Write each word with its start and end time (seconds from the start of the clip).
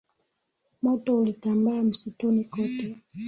Moto 0.81 1.17
ulitambaa 1.17 1.83
msituni 1.83 2.43
kote. 2.43 2.97